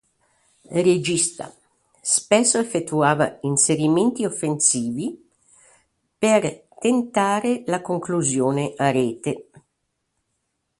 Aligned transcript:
Regista; 0.83 1.55
spesso 2.01 2.57
effettuava 2.57 3.37
inserimenti 3.41 4.25
offensivi, 4.25 5.29
per 6.17 6.69
tentare 6.79 7.61
la 7.67 7.83
conclusione 7.83 8.73
a 8.77 8.89
rete. 8.89 9.49